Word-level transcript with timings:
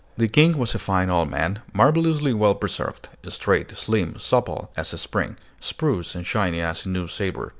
The 0.17 0.27
King 0.27 0.57
was 0.57 0.73
a 0.73 0.79
fine 0.79 1.11
old 1.11 1.29
man, 1.29 1.61
marvelously 1.73 2.33
well 2.33 2.55
preserved, 2.55 3.09
straight, 3.29 3.77
slim, 3.77 4.17
supple 4.19 4.71
as 4.75 4.93
a 4.93 4.97
spring, 4.97 5.37
spruce 5.59 6.15
and 6.15 6.25
shining 6.25 6.61
as 6.61 6.87
a 6.87 6.89
new 6.89 7.07
sabre. 7.07 7.49